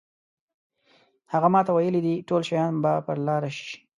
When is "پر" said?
3.05-3.17